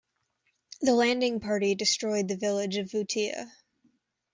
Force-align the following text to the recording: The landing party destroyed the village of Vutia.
The 0.81 0.95
landing 0.95 1.39
party 1.41 1.75
destroyed 1.75 2.27
the 2.27 2.35
village 2.35 2.77
of 2.77 2.89
Vutia. 2.89 3.51